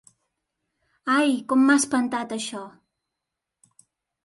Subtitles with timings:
[1.17, 2.65] Ai, com m'ha espantat això!